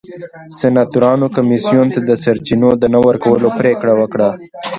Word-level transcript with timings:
سناتورانو 0.59 1.25
کمېسیون 1.35 1.87
ته 1.93 1.99
د 2.03 2.09
سرچینو 2.23 2.69
د 2.81 2.83
نه 2.93 2.99
ورکولو 3.07 3.47
پرېکړه 3.59 3.93
وکړه. 3.97 4.29